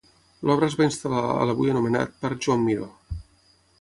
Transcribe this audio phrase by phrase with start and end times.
[0.49, 2.89] L'obra es va instal·lar a l'avui anomenat Parc Joan Miró.